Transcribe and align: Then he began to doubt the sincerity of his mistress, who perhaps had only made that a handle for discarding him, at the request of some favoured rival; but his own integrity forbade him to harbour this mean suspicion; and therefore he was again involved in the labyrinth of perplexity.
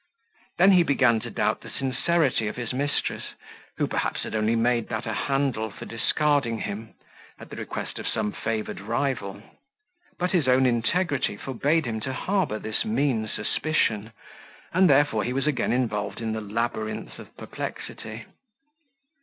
Then 0.57 0.71
he 0.71 0.81
began 0.81 1.19
to 1.19 1.29
doubt 1.29 1.61
the 1.61 1.69
sincerity 1.69 2.47
of 2.47 2.55
his 2.55 2.73
mistress, 2.73 3.35
who 3.77 3.85
perhaps 3.85 4.23
had 4.23 4.33
only 4.33 4.55
made 4.55 4.87
that 4.89 5.05
a 5.05 5.13
handle 5.13 5.69
for 5.69 5.85
discarding 5.85 6.57
him, 6.57 6.95
at 7.39 7.51
the 7.51 7.55
request 7.55 7.99
of 7.99 8.07
some 8.07 8.31
favoured 8.31 8.79
rival; 8.79 9.43
but 10.17 10.31
his 10.31 10.47
own 10.47 10.65
integrity 10.65 11.37
forbade 11.37 11.85
him 11.85 11.99
to 11.99 12.13
harbour 12.13 12.57
this 12.57 12.83
mean 12.83 13.27
suspicion; 13.27 14.11
and 14.73 14.89
therefore 14.89 15.23
he 15.23 15.33
was 15.33 15.45
again 15.45 15.71
involved 15.71 16.19
in 16.19 16.31
the 16.33 16.41
labyrinth 16.41 17.19
of 17.19 17.37
perplexity. 17.37 18.25